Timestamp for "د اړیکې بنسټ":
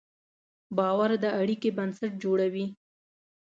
1.23-2.11